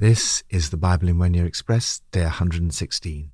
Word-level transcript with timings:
This 0.00 0.42
is 0.48 0.70
the 0.70 0.78
Bible 0.78 1.10
in 1.10 1.18
One 1.18 1.34
Year 1.34 1.44
Express, 1.44 2.00
day 2.10 2.22
116. 2.22 3.32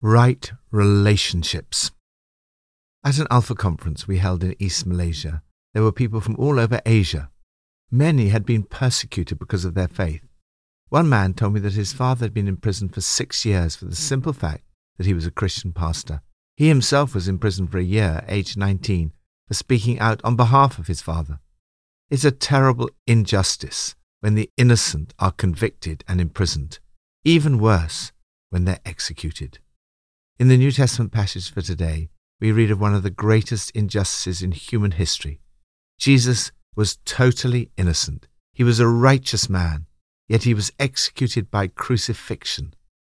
Right 0.00 0.52
relationships. 0.70 1.90
At 3.04 3.18
an 3.18 3.26
Alpha 3.30 3.54
conference 3.54 4.08
we 4.08 4.16
held 4.16 4.42
in 4.42 4.56
East 4.58 4.86
Malaysia, 4.86 5.42
there 5.74 5.82
were 5.82 5.92
people 5.92 6.22
from 6.22 6.34
all 6.38 6.58
over 6.58 6.80
Asia. 6.86 7.28
Many 7.90 8.28
had 8.28 8.46
been 8.46 8.62
persecuted 8.62 9.38
because 9.38 9.66
of 9.66 9.74
their 9.74 9.86
faith. 9.86 10.22
One 10.88 11.10
man 11.10 11.34
told 11.34 11.52
me 11.52 11.60
that 11.60 11.74
his 11.74 11.92
father 11.92 12.24
had 12.24 12.32
been 12.32 12.48
in 12.48 12.56
prison 12.56 12.88
for 12.88 13.02
six 13.02 13.44
years 13.44 13.76
for 13.76 13.84
the 13.84 13.94
simple 13.94 14.32
fact 14.32 14.64
that 14.96 15.04
he 15.04 15.12
was 15.12 15.26
a 15.26 15.30
Christian 15.30 15.74
pastor. 15.74 16.22
He 16.56 16.68
himself 16.68 17.14
was 17.14 17.28
in 17.28 17.38
prison 17.38 17.66
for 17.66 17.76
a 17.76 17.84
year, 17.84 18.24
aged 18.28 18.56
19, 18.56 19.12
for 19.46 19.52
speaking 19.52 19.98
out 19.98 20.22
on 20.24 20.36
behalf 20.36 20.78
of 20.78 20.86
his 20.86 21.02
father. 21.02 21.38
It's 22.08 22.24
a 22.24 22.30
terrible 22.30 22.88
injustice 23.06 23.94
when 24.26 24.34
the 24.34 24.50
innocent 24.56 25.14
are 25.20 25.30
convicted 25.30 26.02
and 26.08 26.20
imprisoned. 26.20 26.80
Even 27.22 27.60
worse, 27.60 28.10
when 28.50 28.64
they're 28.64 28.80
executed. 28.84 29.60
In 30.36 30.48
the 30.48 30.56
New 30.56 30.72
Testament 30.72 31.12
passage 31.12 31.48
for 31.48 31.62
today, 31.62 32.08
we 32.40 32.50
read 32.50 32.72
of 32.72 32.80
one 32.80 32.92
of 32.92 33.04
the 33.04 33.18
greatest 33.24 33.70
injustices 33.70 34.42
in 34.42 34.50
human 34.50 34.90
history. 34.90 35.38
Jesus 35.96 36.50
was 36.74 36.98
totally 37.04 37.70
innocent. 37.76 38.26
He 38.52 38.64
was 38.64 38.80
a 38.80 38.88
righteous 38.88 39.48
man, 39.48 39.86
yet 40.26 40.42
he 40.42 40.54
was 40.54 40.72
executed 40.80 41.48
by 41.48 41.68
crucifixion. 41.68 42.74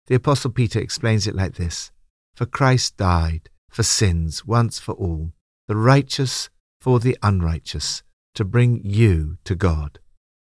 The 0.08 0.16
Apostle 0.16 0.52
Peter 0.52 0.82
explains 0.82 1.26
it 1.26 1.36
like 1.36 1.54
this 1.54 1.90
For 2.36 2.46
Christ 2.46 2.98
died 2.98 3.50
for 3.70 3.84
sins 3.84 4.46
once 4.46 4.78
for 4.78 4.92
all, 4.96 5.32
the 5.70 5.78
righteous 5.78 6.50
for 6.82 7.00
the 7.00 7.18
unrighteous 7.24 8.04
to 8.36 8.44
bring 8.44 8.82
you 8.84 9.38
to 9.46 9.56
God. 9.56 10.00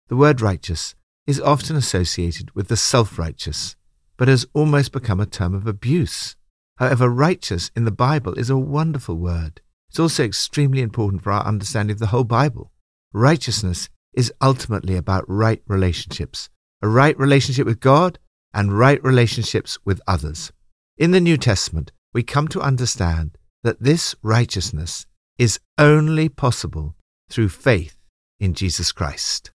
The 0.08 0.16
word 0.16 0.40
righteous 0.40 0.94
is 1.26 1.42
often 1.42 1.76
associated 1.76 2.54
with 2.54 2.68
the 2.68 2.78
self 2.78 3.18
righteous, 3.18 3.76
but 4.18 4.28
has 4.28 4.46
almost 4.54 4.92
become 4.92 5.20
a 5.20 5.26
term 5.26 5.56
of 5.56 5.66
abuse. 5.66 6.36
However, 6.78 7.10
righteous 7.10 7.72
in 7.76 7.86
the 7.86 7.92
Bible 7.92 8.34
is 8.34 8.50
a 8.50 8.58
wonderful 8.58 9.16
word. 9.16 9.62
It's 9.90 10.00
also 10.00 10.24
extremely 10.24 10.82
important 10.82 11.24
for 11.24 11.32
our 11.32 11.44
understanding 11.46 11.94
of 11.94 12.00
the 12.00 12.08
whole 12.08 12.24
Bible. 12.24 12.72
Righteousness 13.14 13.90
is 14.14 14.32
ultimately 14.42 14.96
about 14.96 15.24
right 15.28 15.64
relationships, 15.68 16.50
a 16.82 16.88
right 16.88 17.18
relationship 17.18 17.66
with 17.66 17.80
God 17.80 18.20
and 18.54 18.78
right 18.78 19.04
relationships 19.04 19.80
with 19.86 20.02
others. 20.06 20.52
In 20.98 21.12
the 21.12 21.22
New 21.22 21.38
Testament, 21.38 21.92
we 22.14 22.24
come 22.24 22.48
to 22.50 22.62
understand 22.62 23.38
that 23.64 23.82
this 23.82 24.16
righteousness 24.22 25.06
is 25.38 25.60
only 25.78 26.30
possible 26.30 26.96
through 27.30 27.50
faith 27.50 27.98
in 28.40 28.54
Jesus 28.54 28.92
Christ. 28.92 29.52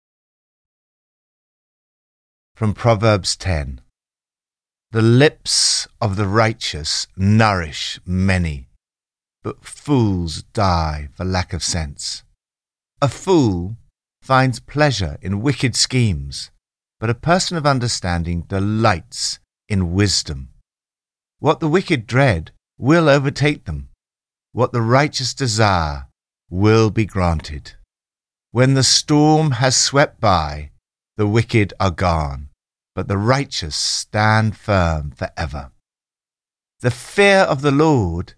From 2.57 2.73
Proverbs 2.73 3.35
10 3.35 3.81
The 4.89 5.03
lips 5.03 5.87
of 6.01 6.15
the 6.15 6.25
righteous 6.27 7.05
nourish 7.15 7.99
many, 8.03 8.67
but 9.43 9.63
fools 9.63 10.41
die 10.53 11.09
for 11.13 11.23
lack 11.23 11.53
of 11.53 11.63
sense. 11.63 12.23
A 12.99 13.09
fool 13.09 13.77
finds 14.23 14.59
pleasure 14.59 15.19
in 15.21 15.43
wicked 15.43 15.75
schemes, 15.75 16.49
but 16.99 17.11
a 17.11 17.21
person 17.29 17.57
of 17.57 17.67
understanding 17.67 18.41
delights 18.47 19.37
in 19.69 19.93
wisdom. 19.93 20.49
What 21.37 21.59
the 21.59 21.69
wicked 21.69 22.07
dread 22.07 22.49
will 22.79 23.07
overtake 23.07 23.65
them. 23.65 23.89
What 24.51 24.71
the 24.71 24.81
righteous 24.81 25.35
desire 25.35 26.07
will 26.49 26.89
be 26.89 27.05
granted. 27.05 27.73
When 28.49 28.73
the 28.73 28.81
storm 28.81 29.51
has 29.61 29.77
swept 29.77 30.19
by, 30.19 30.71
the 31.17 31.27
wicked 31.27 31.73
are 31.79 31.89
gone, 31.89 32.46
but 32.97 33.07
the 33.07 33.15
righteous 33.15 33.75
stand 33.75 34.57
firm 34.57 35.11
forever. 35.11 35.69
The 36.79 36.89
fear 36.89 37.41
of 37.41 37.61
the 37.61 37.69
Lord 37.69 38.33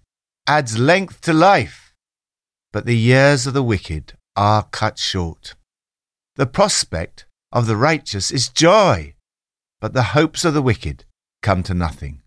adds 0.47 0.77
length 0.77 1.21
to 1.21 1.31
life, 1.31 1.93
but 2.73 2.86
the 2.86 2.97
years 2.97 3.47
of 3.47 3.53
the 3.53 3.64
wicked 3.64 4.17
are 4.36 4.64
cut 4.64 4.99
short. 4.99 5.55
The 6.36 6.45
prospect 6.45 7.25
of 7.53 7.67
the 7.67 7.77
righteous 7.77 8.31
is 8.31 8.49
joy, 8.49 9.14
but 9.80 9.93
the 9.93 10.11
hopes 10.11 10.43
of 10.43 10.53
the 10.53 10.61
wicked 10.61 11.05
come 11.41 11.64
to 11.64 11.73
nothing. 11.73 12.21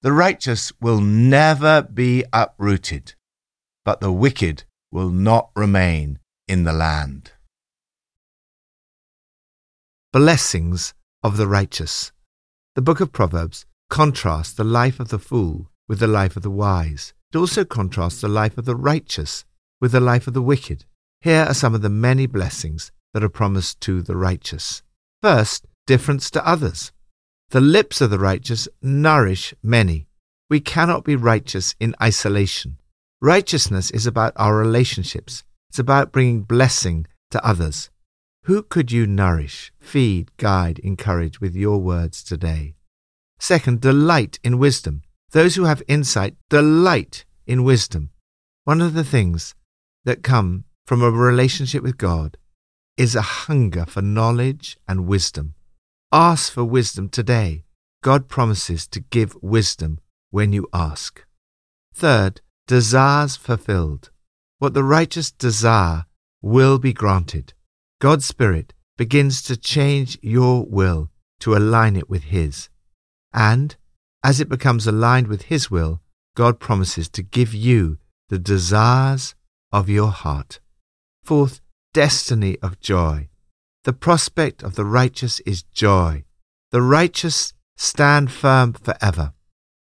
The 0.00 0.12
righteous 0.12 0.72
will 0.80 1.02
never 1.02 1.82
be 1.82 2.24
uprooted, 2.32 3.16
but 3.84 4.00
the 4.00 4.12
wicked 4.12 4.64
will 4.90 5.10
not 5.10 5.50
remain 5.54 6.20
in 6.48 6.64
the 6.64 6.72
land. 6.72 7.32
Blessings 10.10 10.94
of 11.24 11.38
the 11.38 11.48
righteous. 11.48 12.12
The 12.76 12.82
book 12.82 13.00
of 13.00 13.10
Proverbs 13.10 13.64
contrasts 13.88 14.52
the 14.52 14.62
life 14.62 15.00
of 15.00 15.08
the 15.08 15.18
fool 15.18 15.70
with 15.88 15.98
the 15.98 16.06
life 16.06 16.36
of 16.36 16.42
the 16.42 16.50
wise. 16.50 17.14
It 17.32 17.38
also 17.38 17.64
contrasts 17.64 18.20
the 18.20 18.28
life 18.28 18.58
of 18.58 18.66
the 18.66 18.76
righteous 18.76 19.44
with 19.80 19.92
the 19.92 20.00
life 20.00 20.26
of 20.26 20.34
the 20.34 20.42
wicked. 20.42 20.84
Here 21.22 21.44
are 21.48 21.54
some 21.54 21.74
of 21.74 21.80
the 21.80 21.88
many 21.88 22.26
blessings 22.26 22.92
that 23.14 23.24
are 23.24 23.30
promised 23.30 23.80
to 23.80 24.02
the 24.02 24.16
righteous. 24.16 24.82
First, 25.22 25.66
difference 25.86 26.30
to 26.32 26.46
others. 26.46 26.92
The 27.50 27.60
lips 27.60 28.00
of 28.00 28.10
the 28.10 28.18
righteous 28.18 28.68
nourish 28.82 29.54
many. 29.62 30.06
We 30.50 30.60
cannot 30.60 31.04
be 31.04 31.16
righteous 31.16 31.74
in 31.80 31.94
isolation. 32.02 32.78
Righteousness 33.22 33.90
is 33.90 34.06
about 34.06 34.34
our 34.36 34.56
relationships. 34.56 35.44
It's 35.70 35.78
about 35.78 36.12
bringing 36.12 36.42
blessing 36.42 37.06
to 37.30 37.44
others. 37.44 37.88
Who 38.44 38.62
could 38.62 38.92
you 38.92 39.06
nourish, 39.06 39.72
feed, 39.80 40.36
guide, 40.36 40.78
encourage 40.80 41.40
with 41.40 41.56
your 41.56 41.78
words 41.78 42.22
today? 42.22 42.74
Second, 43.38 43.80
delight 43.80 44.38
in 44.44 44.58
wisdom. 44.58 45.00
Those 45.30 45.54
who 45.54 45.64
have 45.64 45.82
insight 45.88 46.36
delight 46.50 47.24
in 47.46 47.64
wisdom. 47.64 48.10
One 48.64 48.82
of 48.82 48.92
the 48.92 49.02
things 49.02 49.54
that 50.04 50.22
come 50.22 50.64
from 50.86 51.02
a 51.02 51.10
relationship 51.10 51.82
with 51.82 51.96
God 51.96 52.36
is 52.98 53.16
a 53.16 53.22
hunger 53.22 53.86
for 53.86 54.02
knowledge 54.02 54.76
and 54.86 55.06
wisdom. 55.06 55.54
Ask 56.12 56.52
for 56.52 56.64
wisdom 56.64 57.08
today. 57.08 57.64
God 58.02 58.28
promises 58.28 58.86
to 58.88 59.00
give 59.00 59.34
wisdom 59.40 60.00
when 60.30 60.52
you 60.52 60.68
ask. 60.74 61.24
Third, 61.94 62.42
desires 62.66 63.36
fulfilled. 63.36 64.10
What 64.58 64.74
the 64.74 64.84
righteous 64.84 65.30
desire 65.30 66.04
will 66.42 66.78
be 66.78 66.92
granted. 66.92 67.54
God's 68.04 68.26
Spirit 68.26 68.74
begins 68.98 69.40
to 69.44 69.56
change 69.56 70.18
your 70.20 70.66
will 70.66 71.08
to 71.40 71.56
align 71.56 71.96
it 71.96 72.10
with 72.10 72.24
His. 72.24 72.68
And 73.32 73.74
as 74.22 74.42
it 74.42 74.50
becomes 74.50 74.86
aligned 74.86 75.26
with 75.26 75.44
His 75.44 75.70
will, 75.70 76.02
God 76.36 76.60
promises 76.60 77.08
to 77.08 77.22
give 77.22 77.54
you 77.54 77.96
the 78.28 78.38
desires 78.38 79.34
of 79.72 79.88
your 79.88 80.10
heart. 80.10 80.60
Fourth, 81.22 81.62
destiny 81.94 82.58
of 82.60 82.78
joy. 82.78 83.30
The 83.84 83.94
prospect 83.94 84.62
of 84.62 84.74
the 84.74 84.84
righteous 84.84 85.40
is 85.46 85.62
joy. 85.62 86.24
The 86.72 86.82
righteous 86.82 87.54
stand 87.74 88.30
firm 88.30 88.74
forever. 88.74 89.32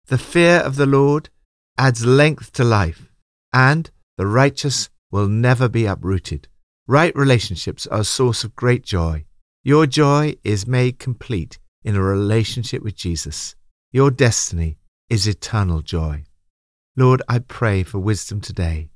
The 0.07 0.17
fear 0.17 0.61
of 0.61 0.77
the 0.77 0.87
Lord 0.87 1.29
adds 1.77 2.07
length 2.07 2.53
to 2.53 2.65
life, 2.65 3.13
and 3.53 3.91
the 4.17 4.27
righteous 4.27 4.89
will 5.11 5.29
never 5.29 5.69
be 5.69 5.85
uprooted. 5.85 6.49
Right 6.91 7.15
relationships 7.15 7.87
are 7.87 8.01
a 8.01 8.05
source 8.05 8.45
of 8.45 8.57
great 8.57 8.83
joy. 8.83 9.27
Your 9.63 9.87
joy 9.87 10.37
is 10.43 10.67
made 10.67 10.99
complete 10.99 11.59
in 11.85 11.95
a 11.95 12.03
relationship 12.03 12.83
with 12.83 12.97
Jesus. 12.97 13.55
Your 13.93 14.11
destiny 14.11 14.79
is 15.11 15.27
eternal 15.27 15.83
joy. 15.83 16.25
Lord, 16.97 17.21
I 17.29 17.41
pray 17.41 17.83
for 17.83 17.99
wisdom 17.99 18.41
today, 18.41 18.89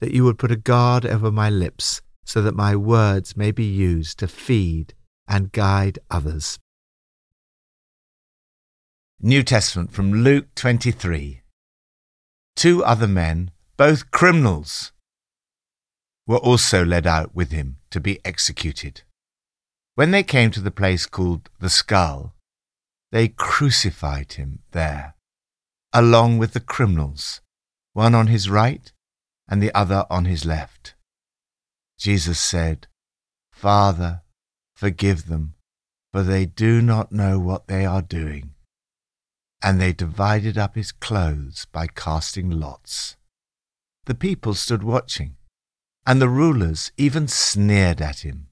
that 0.00 0.12
you 0.12 0.24
would 0.24 0.38
put 0.38 0.52
a 0.52 0.56
guard 0.56 1.06
over 1.06 1.32
my 1.32 1.48
lips 1.48 2.02
so 2.22 2.42
that 2.42 2.54
my 2.54 2.76
words 2.76 3.34
may 3.34 3.50
be 3.50 3.64
used 3.64 4.18
to 4.18 4.28
feed 4.28 4.92
and 5.26 5.50
guide 5.50 5.98
others. 6.10 6.58
New 9.20 9.42
Testament 9.42 9.90
from 9.90 10.12
Luke 10.12 10.54
23 10.54 11.40
two 12.56 12.84
other 12.84 13.06
men, 13.06 13.52
both 13.76 14.10
criminals, 14.10 14.90
were 16.28 16.38
also 16.38 16.84
led 16.84 17.08
out 17.08 17.34
with 17.34 17.50
him 17.50 17.78
to 17.90 17.98
be 17.98 18.20
executed. 18.24 19.02
When 19.96 20.12
they 20.12 20.22
came 20.22 20.52
to 20.52 20.60
the 20.60 20.70
place 20.70 21.06
called 21.06 21.50
the 21.58 21.68
skull, 21.68 22.34
they 23.10 23.26
crucified 23.26 24.34
him 24.34 24.60
there, 24.70 25.16
along 25.92 26.38
with 26.38 26.52
the 26.52 26.60
criminals, 26.60 27.40
one 27.94 28.14
on 28.14 28.28
his 28.28 28.48
right 28.48 28.92
and 29.48 29.60
the 29.60 29.74
other 29.74 30.04
on 30.08 30.26
his 30.26 30.44
left. 30.44 30.94
Jesus 31.98 32.38
said, 32.38 32.86
Father, 33.50 34.22
forgive 34.76 35.26
them, 35.26 35.54
for 36.12 36.22
they 36.22 36.46
do 36.46 36.80
not 36.80 37.10
know 37.10 37.40
what 37.40 37.66
they 37.66 37.84
are 37.84 38.02
doing 38.02 38.54
and 39.62 39.80
they 39.80 39.92
divided 39.92 40.56
up 40.56 40.74
his 40.74 40.92
clothes 40.92 41.66
by 41.72 41.86
casting 41.86 42.50
lots. 42.50 43.16
The 44.06 44.14
people 44.14 44.54
stood 44.54 44.82
watching, 44.82 45.36
and 46.06 46.20
the 46.20 46.28
rulers 46.28 46.92
even 46.96 47.28
sneered 47.28 48.00
at 48.00 48.20
him. 48.20 48.48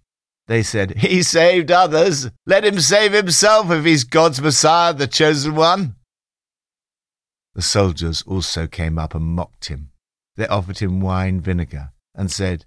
They 0.47 0.63
said, 0.63 0.99
He 0.99 1.23
saved 1.23 1.71
others. 1.71 2.31
Let 2.47 2.65
him 2.65 2.81
save 2.81 3.13
himself 3.13 3.71
if 3.71 3.85
he's 3.85 4.05
God's 4.05 4.41
Messiah, 4.41 4.95
the 4.95 5.07
chosen 5.07 5.55
one. 5.55 5.97
The 7.55 7.63
soldiers 7.63 8.23
also 8.27 8.67
came 8.67 8.99
up 8.99 9.15
and 9.15 9.25
mocked 9.25 9.67
him. 9.67 9.91
They 10.37 10.47
offered 10.47 10.79
him 10.79 11.01
wine 11.01 11.41
vinegar 11.41 11.93
and 12.15 12.31
said, 12.31 12.67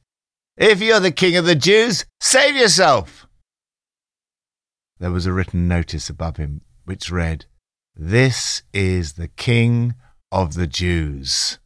If 0.58 0.82
you're 0.82 1.00
the 1.00 1.12
king 1.12 1.36
of 1.36 1.46
the 1.46 1.56
Jews, 1.56 2.06
save 2.20 2.56
yourself. 2.56 3.28
There 5.00 5.12
was 5.12 5.26
a 5.26 5.34
written 5.34 5.68
notice 5.68 6.10
above 6.10 6.38
him 6.38 6.62
which 6.86 7.12
read, 7.12 7.46
This 7.96 8.64
is 8.74 9.14
the 9.14 9.28
king 9.28 9.94
of 10.32 10.56
the 10.56 10.68
Jews. 10.68 11.60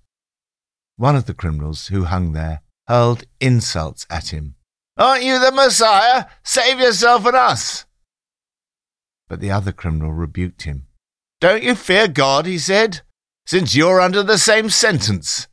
One 0.98 1.16
of 1.16 1.26
the 1.26 1.34
criminals 1.34 1.88
who 1.88 2.04
hung 2.04 2.34
there 2.34 2.62
hurled 2.88 3.26
insults 3.40 4.06
at 4.10 4.30
him. 4.30 4.56
Aren't 4.98 5.24
you 5.24 5.40
the 5.40 5.52
Messiah? 5.52 6.26
Save 6.44 6.80
yourself 6.80 7.26
and 7.26 7.36
us. 7.36 7.86
But 9.28 9.40
the 9.40 9.52
other 9.52 9.72
criminal 9.72 10.12
rebuked 10.12 10.64
him. 10.64 10.88
Don't 11.42 11.64
you 11.64 11.76
fear 11.76 12.08
God, 12.08 12.46
he 12.46 12.58
said, 12.58 13.02
since 13.46 13.76
you're 13.76 14.00
under 14.00 14.24
the 14.24 14.38
same 14.38 14.70
sentence. 14.70 15.48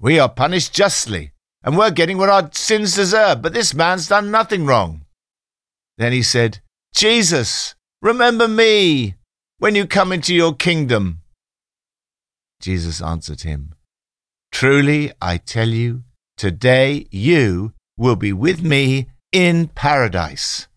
We 0.00 0.18
are 0.18 0.28
punished 0.28 0.72
justly, 0.72 1.32
and 1.62 1.76
we're 1.76 1.90
getting 1.90 2.18
what 2.18 2.28
our 2.28 2.50
sins 2.52 2.94
deserve, 2.94 3.42
but 3.42 3.52
this 3.52 3.74
man's 3.74 4.08
done 4.08 4.30
nothing 4.30 4.64
wrong. 4.64 5.04
Then 5.96 6.12
he 6.12 6.22
said, 6.22 6.60
Jesus, 6.94 7.74
remember 8.00 8.46
me 8.46 9.16
when 9.58 9.74
you 9.74 9.86
come 9.86 10.12
into 10.12 10.34
your 10.34 10.54
kingdom. 10.54 11.20
Jesus 12.60 13.02
answered 13.02 13.42
him, 13.42 13.74
Truly 14.52 15.12
I 15.20 15.36
tell 15.36 15.68
you, 15.68 16.04
today 16.38 17.06
you 17.10 17.72
will 17.96 18.16
be 18.16 18.32
with 18.32 18.62
me 18.62 19.08
in 19.32 19.66
paradise. 19.68 20.68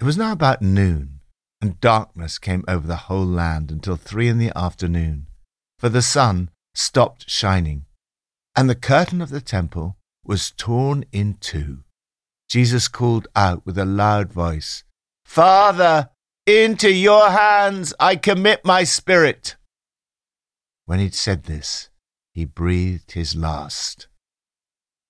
It 0.00 0.04
was 0.04 0.16
now 0.16 0.32
about 0.32 0.62
noon, 0.62 1.20
and 1.60 1.80
darkness 1.80 2.38
came 2.38 2.64
over 2.68 2.86
the 2.86 3.08
whole 3.08 3.26
land 3.26 3.72
until 3.72 3.96
three 3.96 4.28
in 4.28 4.38
the 4.38 4.56
afternoon, 4.56 5.26
for 5.78 5.88
the 5.88 6.02
sun 6.02 6.50
stopped 6.74 7.28
shining, 7.28 7.84
and 8.54 8.70
the 8.70 8.74
curtain 8.74 9.20
of 9.20 9.30
the 9.30 9.40
temple 9.40 9.96
was 10.24 10.52
torn 10.52 11.04
in 11.12 11.34
two. 11.34 11.80
Jesus 12.48 12.86
called 12.86 13.26
out 13.34 13.66
with 13.66 13.76
a 13.76 13.84
loud 13.84 14.32
voice, 14.32 14.84
Father, 15.24 16.10
into 16.46 16.90
your 16.92 17.30
hands 17.30 17.92
I 17.98 18.14
commit 18.14 18.64
my 18.64 18.84
spirit. 18.84 19.56
When 20.84 21.00
he'd 21.00 21.14
said 21.14 21.44
this, 21.44 21.88
he 22.36 22.44
breathed 22.44 23.12
his 23.12 23.34
last. 23.34 24.08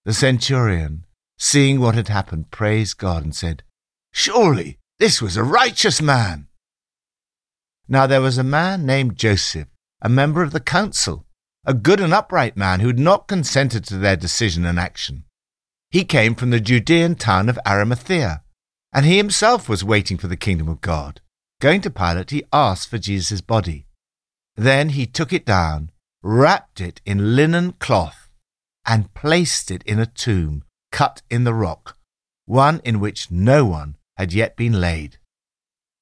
The 0.05 0.14
centurion, 0.14 1.05
seeing 1.37 1.81
what 1.81 1.96
had 1.96 2.06
happened, 2.06 2.52
praised 2.52 2.99
God 2.99 3.25
and 3.25 3.34
said, 3.34 3.64
Surely 4.12 4.78
this 5.00 5.20
was 5.20 5.37
a 5.37 5.43
righteous 5.43 6.00
man. 6.00 6.46
Now 7.88 8.06
there 8.06 8.20
was 8.20 8.38
a 8.38 8.44
man 8.44 8.87
named 8.87 9.17
Joseph, 9.17 9.67
a 10.00 10.08
member 10.08 10.44
of 10.44 10.52
the 10.52 10.61
council, 10.61 11.26
a 11.64 11.75
good 11.75 12.00
and 12.00 12.14
upright 12.14 12.56
man 12.56 12.78
who 12.78 12.87
had 12.87 13.00
not 13.00 13.26
consented 13.26 13.84
to 13.87 13.96
their 13.96 14.17
decision 14.17 14.64
and 14.64 14.78
action. 14.78 15.25
He 15.90 16.05
came 16.05 16.37
from 16.37 16.50
the 16.50 16.61
Judean 16.61 17.17
town 17.17 17.49
of 17.49 17.58
Arimathea, 17.67 18.44
and 18.93 19.05
he 19.05 19.17
himself 19.17 19.69
was 19.69 19.82
waiting 19.82 20.17
for 20.17 20.28
the 20.28 20.37
kingdom 20.37 20.69
of 20.69 20.81
God. 20.81 21.20
Going 21.61 21.81
to 21.81 21.90
Pilate, 21.90 22.31
he 22.31 22.44
asked 22.52 22.88
for 22.88 22.99
Jesus' 22.99 23.40
body. 23.40 23.88
Then 24.55 24.90
he 24.90 25.06
took 25.06 25.32
it 25.32 25.44
down, 25.44 25.90
wrapped 26.26 26.81
it 26.81 27.00
in 27.06 27.37
linen 27.37 27.73
cloth, 27.78 28.28
and 28.84 29.14
placed 29.14 29.70
it 29.70 29.84
in 29.84 30.00
a 30.00 30.06
tomb 30.06 30.64
cut 30.90 31.23
in 31.31 31.44
the 31.44 31.55
rock, 31.55 31.96
one 32.46 32.81
in 32.82 32.99
which 32.99 33.31
no 33.31 33.64
one 33.64 33.96
had 34.17 34.32
yet 34.32 34.56
been 34.56 34.81
laid. 34.81 35.19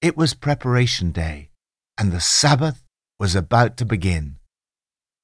It 0.00 0.16
was 0.16 0.32
preparation 0.32 1.10
day, 1.10 1.50
and 1.98 2.10
the 2.10 2.20
Sabbath 2.20 2.82
was 3.20 3.34
about 3.34 3.76
to 3.76 3.84
begin. 3.84 4.36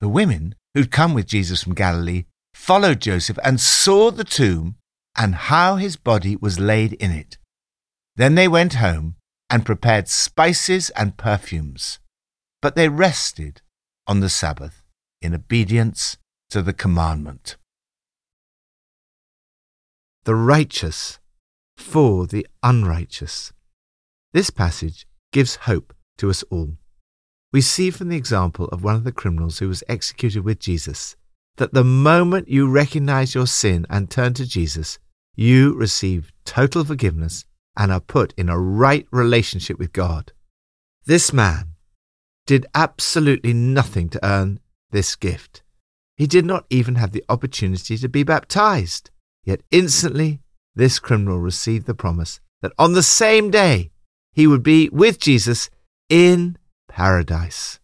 The 0.03 0.09
women 0.09 0.55
who'd 0.75 0.91
come 0.91 1.15
with 1.15 1.27
Jesus 1.27 1.63
from 1.63 1.75
Galilee 1.75 2.25
followed 2.53 3.01
Joseph 3.01 3.39
and 3.43 3.59
saw 3.59 4.11
the 4.11 4.25
tomb 4.25 4.77
and 5.17 5.35
how 5.35 5.77
his 5.77 5.97
body 5.97 6.37
was 6.37 6.61
laid 6.61 6.93
in 6.95 7.11
it. 7.11 7.39
Then 8.17 8.35
they 8.35 8.49
went 8.49 8.75
home 8.75 9.17
and 9.49 9.65
prepared 9.65 10.09
spices 10.09 10.91
and 10.91 11.17
perfumes. 11.17 12.01
But 12.61 12.77
they 12.77 12.91
rested 12.91 13.63
on 14.07 14.21
the 14.21 14.29
Sabbath 14.29 14.80
in 15.21 15.35
obedience 15.35 16.17
to 16.51 16.63
the 16.63 16.73
commandment. 16.73 17.57
The 20.25 20.35
righteous 20.35 21.19
for 21.77 22.27
the 22.27 22.47
unrighteous. 22.63 23.53
This 24.33 24.51
passage 24.51 25.07
gives 25.33 25.57
hope 25.57 25.95
to 26.19 26.31
us 26.31 26.43
all. 26.51 26.77
We 27.53 27.61
see 27.61 27.91
from 27.91 28.09
the 28.09 28.17
example 28.17 28.67
of 28.67 28.85
one 28.85 28.95
of 28.95 29.05
the 29.05 29.13
criminals 29.13 29.59
who 29.59 29.69
was 29.69 29.83
executed 29.89 30.45
with 30.45 30.61
Jesus 30.61 31.17
that 31.57 31.75
the 31.75 31.85
moment 31.85 32.49
you 32.49 32.71
recognize 32.71 33.35
your 33.35 33.47
sin 33.47 33.87
and 33.91 34.11
turn 34.11 34.35
to 34.35 34.47
Jesus, 34.47 34.99
you 35.35 35.75
receive 35.75 36.33
total 36.45 36.85
forgiveness 36.85 37.45
and 37.77 37.91
are 37.91 38.01
put 38.01 38.33
in 38.37 38.49
a 38.49 38.59
right 38.59 39.07
relationship 39.11 39.79
with 39.79 39.93
God. 39.93 40.33
This 41.07 41.33
man 41.33 41.75
did 42.47 42.67
absolutely 42.75 43.53
nothing 43.53 44.09
to 44.11 44.25
earn 44.25 44.61
this 44.91 45.17
gift. 45.17 45.63
He 46.17 46.27
did 46.27 46.45
not 46.45 46.67
even 46.71 46.97
have 46.97 47.13
the 47.13 47.25
opportunity 47.29 47.97
to 47.97 48.09
be 48.09 48.23
baptized. 48.23 49.11
Yet 49.45 49.63
instantly 49.71 50.41
this 50.75 50.99
criminal 50.99 51.39
received 51.39 51.87
the 51.87 51.95
promise 51.95 52.41
that 52.63 52.73
on 52.79 52.93
the 52.93 53.03
same 53.03 53.51
day 53.51 53.91
he 54.33 54.47
would 54.47 54.63
be 54.63 54.89
with 54.91 55.19
Jesus 55.19 55.71
in 56.09 56.59
paradise. 56.89 57.81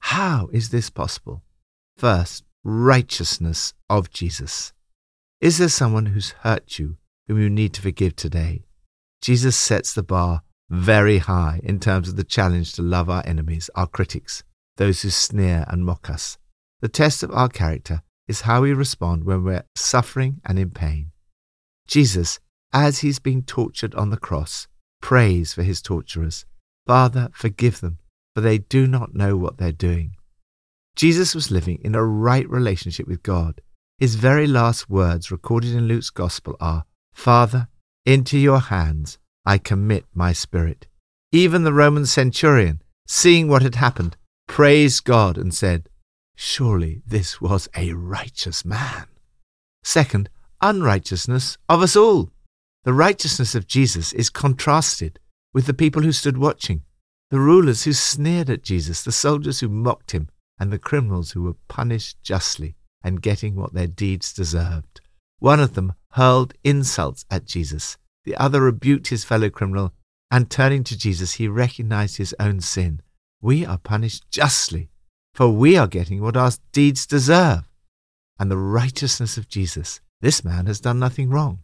How 0.00 0.48
is 0.52 0.70
this 0.70 0.90
possible? 0.90 1.42
First, 1.96 2.44
righteousness 2.62 3.74
of 3.90 4.10
Jesus. 4.10 4.72
Is 5.40 5.58
there 5.58 5.68
someone 5.68 6.06
who's 6.06 6.30
hurt 6.40 6.78
you 6.78 6.96
whom 7.28 7.40
you 7.40 7.50
need 7.50 7.74
to 7.74 7.82
forgive 7.82 8.16
today? 8.16 8.64
Jesus 9.20 9.56
sets 9.56 9.92
the 9.92 10.02
bar 10.02 10.42
very 10.70 11.18
high 11.18 11.60
in 11.62 11.78
terms 11.78 12.08
of 12.08 12.16
the 12.16 12.24
challenge 12.24 12.72
to 12.72 12.82
love 12.82 13.10
our 13.10 13.22
enemies, 13.26 13.68
our 13.74 13.86
critics, 13.86 14.42
those 14.76 15.02
who 15.02 15.10
sneer 15.10 15.64
and 15.68 15.84
mock 15.84 16.08
us. 16.10 16.38
The 16.84 16.90
test 16.90 17.22
of 17.22 17.30
our 17.30 17.48
character 17.48 18.02
is 18.28 18.42
how 18.42 18.60
we 18.60 18.74
respond 18.74 19.24
when 19.24 19.42
we're 19.42 19.64
suffering 19.74 20.42
and 20.44 20.58
in 20.58 20.68
pain. 20.68 21.12
Jesus, 21.88 22.40
as 22.74 22.98
he's 22.98 23.18
being 23.18 23.42
tortured 23.42 23.94
on 23.94 24.10
the 24.10 24.18
cross, 24.18 24.68
prays 25.00 25.54
for 25.54 25.62
his 25.62 25.80
torturers 25.80 26.44
Father, 26.86 27.30
forgive 27.32 27.80
them, 27.80 28.00
for 28.34 28.42
they 28.42 28.58
do 28.58 28.86
not 28.86 29.14
know 29.14 29.34
what 29.34 29.56
they're 29.56 29.72
doing. 29.72 30.16
Jesus 30.94 31.34
was 31.34 31.50
living 31.50 31.78
in 31.82 31.94
a 31.94 32.04
right 32.04 32.46
relationship 32.50 33.08
with 33.08 33.22
God. 33.22 33.62
His 33.96 34.16
very 34.16 34.46
last 34.46 34.90
words 34.90 35.30
recorded 35.30 35.74
in 35.74 35.88
Luke's 35.88 36.10
Gospel 36.10 36.54
are 36.60 36.84
Father, 37.14 37.68
into 38.04 38.36
your 38.36 38.60
hands 38.60 39.16
I 39.46 39.56
commit 39.56 40.04
my 40.12 40.34
spirit. 40.34 40.86
Even 41.32 41.64
the 41.64 41.72
Roman 41.72 42.04
centurion, 42.04 42.82
seeing 43.06 43.48
what 43.48 43.62
had 43.62 43.76
happened, 43.76 44.18
praised 44.46 45.04
God 45.04 45.38
and 45.38 45.54
said, 45.54 45.88
Surely 46.34 47.02
this 47.06 47.40
was 47.40 47.68
a 47.76 47.92
righteous 47.92 48.64
man. 48.64 49.06
Second, 49.82 50.30
unrighteousness 50.60 51.58
of 51.68 51.82
us 51.82 51.96
all. 51.96 52.30
The 52.84 52.92
righteousness 52.92 53.54
of 53.54 53.66
Jesus 53.66 54.12
is 54.12 54.30
contrasted 54.30 55.18
with 55.52 55.66
the 55.66 55.74
people 55.74 56.02
who 56.02 56.12
stood 56.12 56.36
watching, 56.36 56.82
the 57.30 57.40
rulers 57.40 57.84
who 57.84 57.92
sneered 57.92 58.50
at 58.50 58.62
Jesus, 58.62 59.02
the 59.02 59.12
soldiers 59.12 59.60
who 59.60 59.68
mocked 59.68 60.12
him, 60.12 60.28
and 60.58 60.72
the 60.72 60.78
criminals 60.78 61.32
who 61.32 61.42
were 61.42 61.56
punished 61.68 62.22
justly 62.22 62.76
and 63.02 63.22
getting 63.22 63.54
what 63.54 63.74
their 63.74 63.86
deeds 63.86 64.32
deserved. 64.32 65.00
One 65.38 65.60
of 65.60 65.74
them 65.74 65.94
hurled 66.12 66.54
insults 66.64 67.24
at 67.30 67.44
Jesus, 67.44 67.96
the 68.24 68.36
other 68.36 68.62
rebuked 68.62 69.08
his 69.08 69.24
fellow 69.24 69.50
criminal, 69.50 69.92
and 70.30 70.50
turning 70.50 70.84
to 70.84 70.96
Jesus, 70.96 71.34
he 71.34 71.48
recognized 71.48 72.16
his 72.16 72.34
own 72.40 72.60
sin. 72.60 73.00
We 73.40 73.64
are 73.64 73.78
punished 73.78 74.30
justly 74.30 74.88
for 75.34 75.50
we 75.50 75.76
are 75.76 75.88
getting 75.88 76.22
what 76.22 76.36
our 76.36 76.52
deeds 76.72 77.06
deserve. 77.06 77.68
And 78.38 78.50
the 78.50 78.56
righteousness 78.56 79.36
of 79.36 79.48
Jesus, 79.48 80.00
this 80.20 80.44
man 80.44 80.66
has 80.66 80.80
done 80.80 80.98
nothing 80.98 81.28
wrong. 81.28 81.60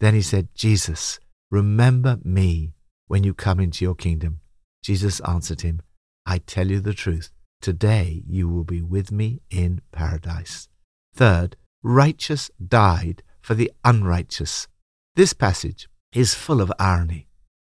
Then 0.00 0.14
he 0.14 0.22
said, 0.22 0.48
Jesus, 0.54 1.20
remember 1.50 2.18
me 2.24 2.74
when 3.06 3.22
you 3.22 3.32
come 3.32 3.60
into 3.60 3.84
your 3.84 3.94
kingdom. 3.94 4.40
Jesus 4.82 5.20
answered 5.20 5.60
him, 5.60 5.80
I 6.26 6.38
tell 6.38 6.68
you 6.68 6.80
the 6.80 6.94
truth, 6.94 7.30
today 7.60 8.22
you 8.26 8.48
will 8.48 8.64
be 8.64 8.82
with 8.82 9.12
me 9.12 9.40
in 9.50 9.82
paradise. 9.92 10.68
Third, 11.14 11.56
righteous 11.82 12.50
died 12.64 13.22
for 13.40 13.54
the 13.54 13.70
unrighteous. 13.84 14.68
This 15.16 15.32
passage 15.32 15.88
is 16.12 16.34
full 16.34 16.60
of 16.60 16.72
irony. 16.78 17.28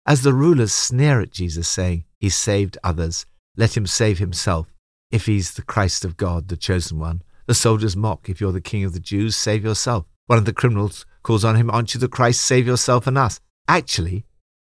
As 0.05 0.21
the 0.21 0.33
rulers 0.33 0.73
sneer 0.73 1.21
at 1.21 1.31
Jesus, 1.31 1.67
saying, 1.67 2.05
He 2.19 2.29
saved 2.29 2.77
others, 2.83 3.25
let 3.57 3.75
him 3.75 3.87
save 3.87 4.19
himself 4.19 4.74
if 5.11 5.25
he's 5.25 5.53
the 5.53 5.61
Christ 5.61 6.05
of 6.05 6.17
God, 6.17 6.47
the 6.47 6.57
chosen 6.57 6.99
one. 6.99 7.21
The 7.47 7.53
soldiers 7.53 7.95
mock, 7.95 8.27
if 8.29 8.41
you're 8.41 8.51
the 8.51 8.61
king 8.61 8.83
of 8.83 8.93
the 8.93 8.99
Jews, 8.99 9.35
save 9.35 9.63
yourself. 9.63 10.05
One 10.27 10.39
of 10.39 10.45
the 10.45 10.53
criminals 10.53 11.05
calls 11.23 11.45
on 11.45 11.55
him, 11.55 11.69
Aren't 11.69 11.93
you 11.93 11.99
the 11.99 12.07
Christ? 12.07 12.41
Save 12.41 12.65
yourself 12.65 13.05
and 13.05 13.17
us. 13.17 13.39
Actually, 13.67 14.25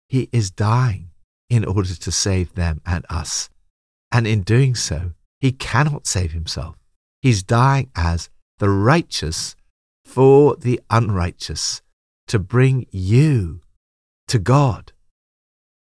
he 0.09 0.29
is 0.33 0.51
dying 0.51 1.11
in 1.49 1.65
order 1.65 1.95
to 1.95 2.13
save 2.13 2.55
them 2.55 2.81
and 2.85 3.05
us. 3.09 3.49
And 4.11 4.27
in 4.27 4.43
doing 4.43 4.75
so, 4.75 5.13
he 5.41 5.53
cannot 5.53 6.07
save 6.07 6.33
himself. 6.33 6.77
He's 7.21 7.43
dying 7.43 7.91
as 7.95 8.31
the 8.59 8.71
righteous 8.71 9.55
for 10.05 10.57
the 10.57 10.81
unrighteous 10.91 11.83
to 12.29 12.39
bring 12.39 12.87
you 12.91 13.61
to 14.29 14.39
God. 14.39 14.93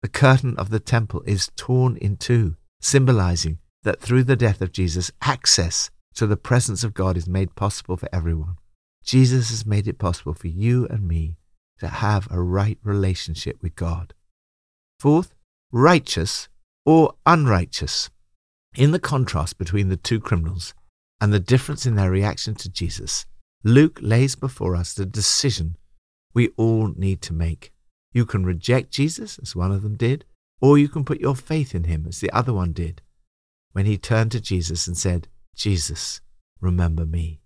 The 0.03 0.09
curtain 0.09 0.57
of 0.57 0.71
the 0.71 0.81
temple 0.81 1.23
is 1.27 1.51
torn 1.57 1.97
in 1.97 2.17
two, 2.17 2.57
symbolizing 2.81 3.59
that 3.83 4.01
through 4.01 4.25
the 4.25 4.37
death 4.37 4.61
of 4.61 4.73
Jesus, 4.73 5.11
access 5.21 5.91
to 6.15 6.27
the 6.27 6.37
presence 6.37 6.85
of 6.85 6.95
God 6.95 7.17
is 7.17 7.27
made 7.27 7.57
possible 7.57 7.97
for 7.97 8.09
everyone. 8.12 8.57
Jesus 9.05 9.51
has 9.51 9.67
made 9.67 9.89
it 9.89 9.99
possible 9.99 10.35
for 10.35 10.49
you 10.49 10.87
and 10.89 11.09
me 11.09 11.37
to 11.81 11.89
have 11.89 12.29
a 12.31 12.41
right 12.41 12.79
relationship 12.85 13.61
with 13.62 13.75
God. 13.75 14.15
Fourth, 15.01 15.35
righteous 15.73 16.49
or 16.87 17.15
unrighteous. 17.27 18.11
In 18.77 18.93
the 18.93 19.01
contrast 19.01 19.59
between 19.59 19.89
the 19.89 19.97
two 19.97 20.21
criminals 20.21 20.75
and 21.21 21.33
the 21.33 21.41
difference 21.41 21.85
in 21.85 21.97
their 21.97 22.11
reaction 22.11 22.55
to 22.57 22.71
Jesus, 22.71 23.27
Luke 23.65 23.99
lays 24.01 24.35
before 24.35 24.77
us 24.77 24.95
the 24.95 25.07
decision 25.07 25.77
we 26.35 26.49
all 26.57 26.93
need 26.97 27.21
to 27.23 27.33
make. 27.33 27.73
You 28.12 28.25
can 28.25 28.45
reject 28.45 28.91
Jesus, 28.91 29.39
as 29.39 29.57
one 29.57 29.73
of 29.73 29.83
them 29.83 29.97
did, 29.97 30.25
or 30.61 30.79
you 30.79 30.89
can 30.89 31.05
put 31.05 31.21
your 31.21 31.37
faith 31.37 31.75
in 31.75 31.85
him, 31.85 32.07
as 32.09 32.21
the 32.21 32.31
other 32.31 32.53
one 32.53 32.73
did, 32.73 33.03
when 33.73 33.87
he 33.87 33.99
turned 33.99 34.33
to 34.33 34.41
Jesus 34.41 34.87
and 34.87 34.97
said, 34.97 35.29
Jesus, 35.55 36.21
remember 36.61 37.05
me. 37.05 37.41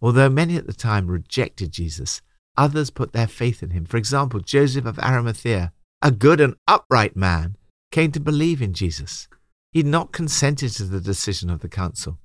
Although 0.00 0.30
many 0.30 0.56
at 0.56 0.66
the 0.66 0.72
time 0.72 1.08
rejected 1.08 1.72
Jesus, 1.72 2.22
others 2.56 2.90
put 2.90 3.12
their 3.12 3.26
faith 3.26 3.62
in 3.62 3.70
him. 3.70 3.84
For 3.84 3.96
example, 3.96 4.40
Joseph 4.40 4.86
of 4.86 4.98
Arimathea, 4.98 5.72
a 6.02 6.10
good 6.10 6.40
and 6.40 6.56
upright 6.66 7.16
man, 7.16 7.56
came 7.90 8.12
to 8.12 8.20
believe 8.20 8.62
in 8.62 8.72
Jesus. 8.72 9.28
He 9.72 9.80
had 9.80 9.86
not 9.86 10.12
consented 10.12 10.70
to 10.72 10.84
the 10.84 11.00
decision 11.00 11.50
of 11.50 11.60
the 11.60 11.68
council, 11.68 12.18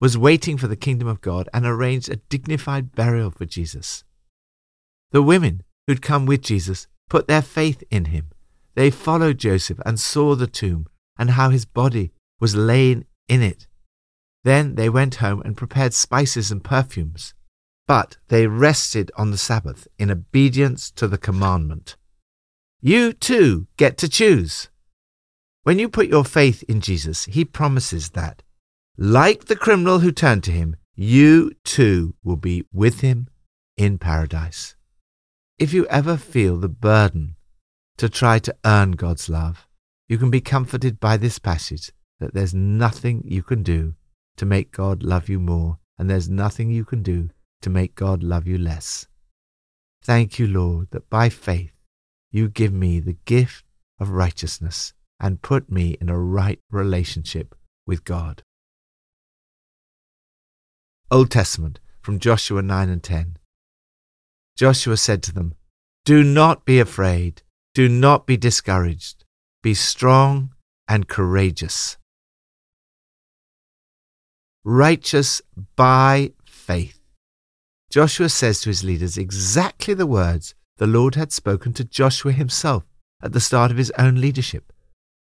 was 0.00 0.16
waiting 0.16 0.56
for 0.56 0.68
the 0.68 0.76
kingdom 0.76 1.08
of 1.08 1.20
God, 1.20 1.48
and 1.52 1.66
arranged 1.66 2.08
a 2.08 2.16
dignified 2.16 2.94
burial 2.94 3.30
for 3.30 3.44
Jesus. 3.44 4.04
The 5.10 5.22
women 5.22 5.62
who'd 5.86 6.02
come 6.02 6.26
with 6.26 6.42
Jesus 6.42 6.86
put 7.08 7.28
their 7.28 7.42
faith 7.42 7.82
in 7.90 8.06
him. 8.06 8.30
They 8.74 8.90
followed 8.90 9.38
Joseph 9.38 9.80
and 9.86 9.98
saw 9.98 10.34
the 10.34 10.46
tomb 10.46 10.86
and 11.18 11.30
how 11.30 11.50
his 11.50 11.64
body 11.64 12.12
was 12.40 12.54
laid 12.54 13.04
in 13.28 13.42
it. 13.42 13.66
Then 14.44 14.76
they 14.76 14.88
went 14.88 15.16
home 15.16 15.42
and 15.44 15.56
prepared 15.56 15.94
spices 15.94 16.50
and 16.50 16.62
perfumes. 16.62 17.34
But 17.86 18.16
they 18.28 18.46
rested 18.46 19.10
on 19.16 19.30
the 19.30 19.38
Sabbath 19.38 19.86
in 19.98 20.10
obedience 20.10 20.90
to 20.92 21.08
the 21.08 21.18
commandment. 21.18 21.96
You 22.80 23.12
too 23.12 23.66
get 23.76 23.96
to 23.98 24.08
choose. 24.08 24.68
When 25.62 25.78
you 25.78 25.88
put 25.88 26.08
your 26.08 26.24
faith 26.24 26.62
in 26.68 26.80
Jesus, 26.80 27.24
he 27.24 27.44
promises 27.44 28.10
that, 28.10 28.42
like 28.96 29.46
the 29.46 29.56
criminal 29.56 29.98
who 30.00 30.12
turned 30.12 30.44
to 30.44 30.52
him, 30.52 30.76
you 30.94 31.52
too 31.64 32.14
will 32.22 32.36
be 32.36 32.64
with 32.72 33.00
him 33.00 33.28
in 33.76 33.98
paradise. 33.98 34.76
If 35.58 35.72
you 35.72 35.86
ever 35.86 36.16
feel 36.16 36.56
the 36.56 36.68
burden 36.68 37.36
to 37.98 38.08
try 38.08 38.38
to 38.40 38.56
earn 38.64 38.92
God's 38.92 39.28
love, 39.28 39.66
you 40.08 40.18
can 40.18 40.30
be 40.30 40.40
comforted 40.40 41.00
by 41.00 41.16
this 41.16 41.38
passage 41.38 41.90
that 42.20 42.34
there's 42.34 42.54
nothing 42.54 43.22
you 43.26 43.42
can 43.42 43.62
do 43.62 43.94
to 44.36 44.46
make 44.46 44.72
God 44.72 45.02
love 45.02 45.28
you 45.28 45.38
more, 45.38 45.78
and 45.98 46.08
there's 46.08 46.28
nothing 46.28 46.70
you 46.70 46.84
can 46.84 47.02
do 47.02 47.30
to 47.62 47.70
make 47.70 47.94
God 47.94 48.22
love 48.22 48.46
you 48.46 48.58
less. 48.58 49.06
Thank 50.02 50.38
you, 50.38 50.46
Lord, 50.46 50.88
that 50.90 51.10
by 51.10 51.28
faith 51.28 51.72
you 52.30 52.48
give 52.48 52.72
me 52.72 53.00
the 53.00 53.16
gift 53.24 53.64
of 53.98 54.10
righteousness 54.10 54.92
and 55.18 55.42
put 55.42 55.70
me 55.70 55.96
in 56.00 56.08
a 56.08 56.18
right 56.18 56.60
relationship 56.70 57.54
with 57.86 58.04
God. 58.04 58.42
Old 61.10 61.30
Testament 61.30 61.80
from 62.02 62.18
Joshua 62.18 62.62
9 62.62 62.88
and 62.88 63.02
10. 63.02 63.38
Joshua 64.56 64.96
said 64.96 65.22
to 65.24 65.32
them, 65.32 65.54
Do 66.04 66.22
not 66.22 66.64
be 66.64 66.78
afraid, 66.78 67.42
do 67.74 67.88
not 67.88 68.26
be 68.26 68.36
discouraged, 68.36 69.24
be 69.62 69.74
strong 69.74 70.54
and 70.88 71.08
courageous. 71.08 71.96
Righteous 74.68 75.40
by 75.76 76.32
faith. 76.44 76.98
Joshua 77.88 78.28
says 78.28 78.60
to 78.60 78.68
his 78.68 78.82
leaders 78.82 79.16
exactly 79.16 79.94
the 79.94 80.08
words 80.08 80.56
the 80.78 80.88
Lord 80.88 81.14
had 81.14 81.30
spoken 81.30 81.72
to 81.74 81.84
Joshua 81.84 82.32
himself 82.32 82.84
at 83.22 83.32
the 83.32 83.38
start 83.38 83.70
of 83.70 83.76
his 83.76 83.92
own 83.96 84.20
leadership. 84.20 84.72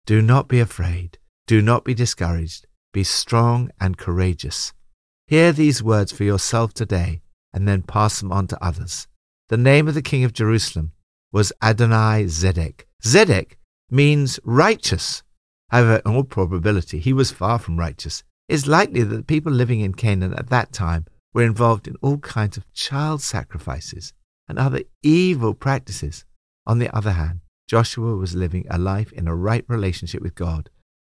Do 0.05 0.21
not 0.21 0.49
be 0.49 0.61
afraid. 0.61 1.17
Do 1.47 1.62
not 1.62 1.83
be 1.83 1.95
discouraged. 1.95 2.67
Be 2.93 3.05
strong 3.05 3.71
and 3.81 3.97
courageous. 3.97 4.75
Hear 5.27 5.51
these 5.51 5.83
words 5.83 6.12
for 6.12 6.25
yourself 6.25 6.75
today 6.75 7.23
and 7.55 7.67
then 7.67 7.81
pass 7.81 8.21
them 8.21 8.33
on 8.33 8.49
to 8.49 8.62
others. 8.62 9.09
The 9.49 9.57
name 9.57 9.89
of 9.89 9.95
the 9.95 10.03
king 10.03 10.25
of 10.25 10.35
Jerusalem 10.35 10.93
was 11.33 11.55
Adonai 11.62 12.25
Zedek. 12.27 12.83
Zedek 13.03 13.53
means 13.91 14.39
righteous. 14.45 15.23
However, 15.71 16.03
in 16.05 16.17
all 16.17 16.25
probability, 16.25 16.99
he 16.99 17.15
was 17.15 17.31
far 17.31 17.59
from 17.59 17.79
righteous. 17.79 18.25
It's 18.53 18.67
likely 18.67 19.03
that 19.03 19.17
the 19.17 19.23
people 19.23 19.51
living 19.51 19.81
in 19.81 19.95
Canaan 19.95 20.35
at 20.35 20.51
that 20.51 20.75
time 20.75 21.07
were 21.33 21.43
involved 21.43 21.89
in 21.89 21.97
all 22.03 22.19
kinds 22.19 22.59
of 22.59 22.71
child 22.75 23.23
sacrifices 23.23 24.13
and 24.47 24.59
other 24.59 24.83
evil 25.03 25.55
practices. 25.55 26.27
On 26.67 26.79
the 26.79 26.95
other 26.95 27.13
hand, 27.13 27.41
Joshua 27.67 28.15
was 28.15 28.35
living 28.35 28.67
a 28.69 28.77
life 28.77 29.11
in 29.13 29.27
a 29.27 29.35
right 29.35 29.65
relationship 29.69 30.21
with 30.21 30.35
God. 30.35 30.69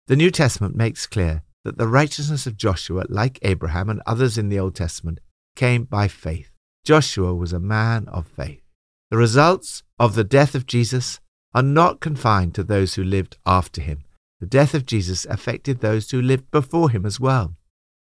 The 0.08 0.15
New 0.15 0.32
Testament 0.32 0.75
makes 0.75 1.06
clear 1.06 1.44
that 1.63 1.77
the 1.77 1.88
righteousness 1.88 2.48
of 2.48 2.58
Joshua, 2.58 3.03
like 3.08 3.38
Abraham 3.44 3.91
and 3.91 4.01
others 4.08 4.39
in 4.39 4.50
the 4.50 4.58
Old 4.58 4.74
Testament, 4.74 5.20
came 5.56 5.84
by 5.84 6.08
faith. 6.08 6.50
Joshua 6.86 7.36
was 7.36 7.53
a 7.53 7.60
man 7.60 8.08
of 8.08 8.25
faith. 8.25 8.63
The 9.12 9.17
results 9.17 9.84
of 10.00 10.15
the 10.15 10.24
death 10.24 10.56
of 10.56 10.65
Jesus 10.65 11.20
are 11.53 11.62
not 11.62 12.00
confined 12.00 12.56
to 12.56 12.63
those 12.63 12.96
who 12.96 13.03
lived 13.03 13.38
after 13.46 13.79
him. 13.79 14.06
The 14.39 14.48
death 14.48 14.74
of 14.74 14.86
Jesus 14.86 15.25
affected 15.25 15.79
those 15.79 16.10
who 16.12 16.22
lived 16.22 16.51
before 16.51 16.89
him 16.89 17.06
as 17.06 17.20
well. 17.20 17.56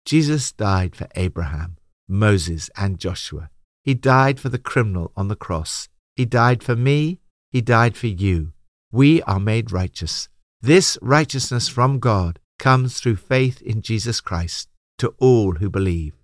Jesus 0.06 0.52
died 0.52 0.96
for 0.96 1.08
Abraham, 1.16 1.78
Moses, 2.08 2.70
and 2.76 3.00
Joshua. 3.00 3.50
He 3.84 3.94
died 3.94 4.40
for 4.40 4.50
the 4.50 4.58
criminal 4.58 5.12
on 5.16 5.28
the 5.28 5.36
cross. 5.36 5.90
He 6.16 6.26
died 6.26 6.64
for 6.64 6.76
me 6.76 7.20
he 7.54 7.62
died 7.62 7.96
for 7.96 8.08
you. 8.08 8.52
We 8.92 9.22
are 9.22 9.40
made 9.40 9.72
righteous. 9.72 10.28
This 10.60 10.98
righteousness 11.04 11.68
from 11.68 12.00
God 12.00 12.40
comes 12.58 13.00
through 13.00 13.18
faith 13.18 13.62
in 13.62 13.84
Jesus 13.84 14.20
Christ 14.22 14.70
to 14.98 15.14
all 15.20 15.54
who 15.54 15.70
believe. 15.70 16.16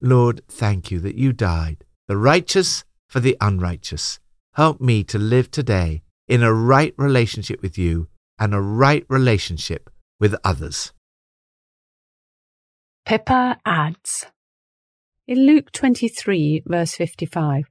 Lord, 0.00 0.42
thank 0.48 0.92
you 0.92 1.00
that 1.00 1.16
you 1.16 1.32
died, 1.32 1.82
the 2.06 2.16
righteous 2.16 2.84
for 3.08 3.18
the 3.18 3.36
unrighteous. 3.40 4.20
Help 4.54 4.80
me 4.80 5.02
to 5.02 5.18
live 5.18 5.50
today 5.50 6.02
in 6.28 6.44
a 6.44 6.54
right 6.54 6.94
relationship 6.96 7.60
with 7.60 7.76
you 7.76 8.06
and 8.38 8.54
a 8.54 8.60
right 8.60 9.04
relationship 9.08 9.90
with 10.20 10.34
others. 10.44 10.92
Pippa 13.04 13.58
adds 13.64 14.26
In 15.26 15.46
Luke 15.46 15.72
23, 15.72 16.64
verse 16.66 16.94
55, 16.94 17.64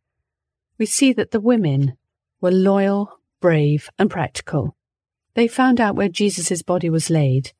we 0.77 0.85
see 0.85 1.13
that 1.13 1.31
the 1.31 1.39
women 1.39 1.97
were 2.41 2.51
loyal, 2.51 3.19
brave, 3.41 3.89
and 3.99 4.09
practical. 4.09 4.75
They 5.35 5.47
found 5.47 5.79
out 5.79 5.95
where 5.95 6.09
Jesus' 6.09 6.63
body 6.63 6.89
was 6.89 7.09
laid 7.09 7.53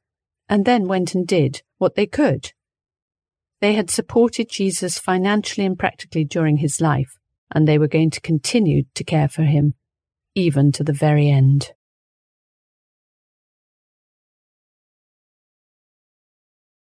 and 0.50 0.66
then 0.66 0.88
went 0.88 1.14
and 1.14 1.28
did 1.28 1.62
what 1.78 1.96
they 1.96 2.08
could. 2.08 2.54
They 3.60 3.74
had 3.74 3.90
supported 3.90 4.50
Jesus 4.50 5.00
financially 5.00 5.66
and 5.66 5.78
practically 5.78 6.24
during 6.24 6.58
his 6.58 6.80
life, 6.80 7.18
and 7.54 7.68
they 7.68 7.78
were 7.78 7.88
going 7.88 8.12
to 8.12 8.22
continue 8.22 8.84
to 8.94 9.04
care 9.04 9.28
for 9.28 9.44
him, 9.44 9.74
even 10.36 10.72
to 10.74 10.84
the 10.84 10.94
very 10.94 11.30
end. 11.30 11.74